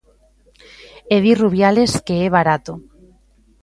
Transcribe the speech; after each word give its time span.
E 1.15 1.17
di 1.23 1.31
Rubiales 1.41 1.91
que 2.05 2.15
é 2.25 2.27
barato. 2.37 2.73